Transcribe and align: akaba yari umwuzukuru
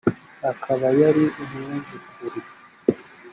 akaba 0.51 0.87
yari 1.01 1.23
umwuzukuru 1.41 2.39